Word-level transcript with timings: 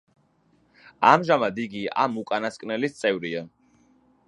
ამჟამად 1.09 1.61
იგი 1.65 1.83
ამ 2.05 2.17
უკანასკნელის 2.23 2.99
წევრია. 3.03 3.47